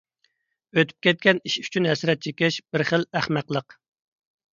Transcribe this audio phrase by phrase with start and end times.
[0.77, 3.77] ئۆتۈپ كەتكەن ئىش ئۈچۈن ھەسرەت چېكىش بىر خىل ئەخمەقلىق.